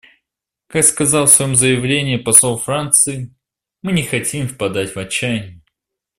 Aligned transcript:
Как 0.65 0.83
сказал 0.83 1.27
в 1.27 1.29
своем 1.29 1.55
заявлении 1.55 2.17
посол 2.17 2.57
Франции, 2.57 3.31
мы 3.83 3.91
не 3.91 4.01
хотим 4.01 4.47
впадать 4.47 4.95
в 4.95 4.97
отчаяние. 4.97 5.61